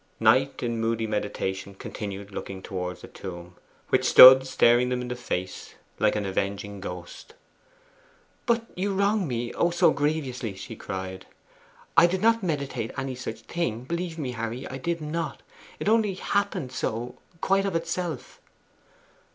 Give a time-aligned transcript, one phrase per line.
[0.19, 3.53] Knight, in moody meditation, continued looking towards the tomb,
[3.89, 7.35] which stood staring them in the face like an avenging ghost.
[8.47, 11.27] 'But you wrong me Oh, so grievously!' she cried.
[11.95, 15.43] 'I did not meditate any such thing: believe me, Harry, I did not.
[15.79, 18.41] It only happened so quite of itself.